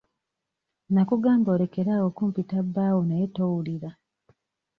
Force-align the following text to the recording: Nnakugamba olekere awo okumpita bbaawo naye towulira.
Nnakugamba 0.87 1.49
olekere 1.55 1.89
awo 1.97 2.05
okumpita 2.11 2.57
bbaawo 2.65 3.01
naye 3.07 3.25
towulira. 3.35 3.89